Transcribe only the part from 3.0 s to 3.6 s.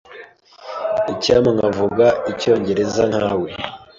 nkawe.